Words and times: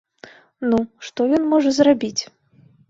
Ну, 0.71 0.79
што 1.09 1.29
ён 1.41 1.47
можа 1.53 1.77
зрабіць? 1.81 2.17